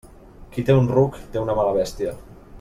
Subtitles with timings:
[0.55, 2.17] Qui té un ruc, té una mala bèstia.